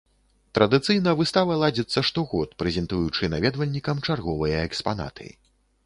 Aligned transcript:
Традыцыйна 0.57 1.11
выстава 1.19 1.57
ладзіцца 1.65 1.99
штогод, 2.09 2.57
прэзентуючы 2.65 3.23
наведвальнікам 3.35 3.97
чарговыя 4.07 4.57
экспанаты. 4.69 5.25